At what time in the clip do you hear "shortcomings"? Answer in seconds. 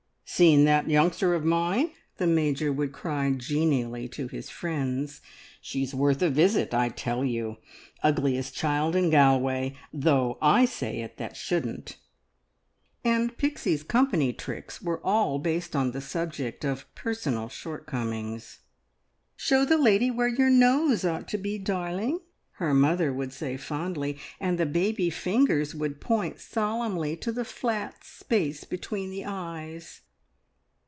17.49-18.59